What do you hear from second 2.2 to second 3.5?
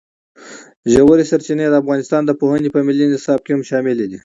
د پوهنې په ملي نصاب